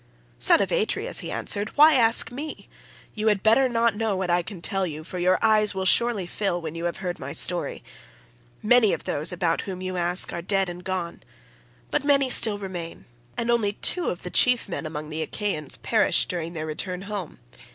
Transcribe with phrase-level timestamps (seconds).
[0.39, 2.67] "'Son of Atreus,' he answered, 'why ask me?
[3.13, 6.25] You had better not know what I can tell you, for your eyes will surely
[6.25, 7.83] fill when you have heard my story.
[8.63, 11.21] Many of those about whom you ask are dead and gone,
[11.91, 13.05] but many still remain,
[13.37, 17.37] and only two of the chief men among the Achaeans perished during their return home.